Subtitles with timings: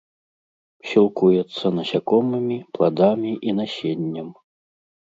[0.91, 4.27] Сілкуецца насякомымі, пладамі і насеннем.